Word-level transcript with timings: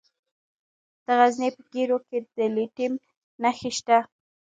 د 1.05 1.07
غزني 1.19 1.49
په 1.57 1.61
ګیرو 1.73 1.97
کې 2.07 2.17
د 2.35 2.37
لیتیم 2.55 2.93
نښې 3.41 3.71
شته. 3.77 3.97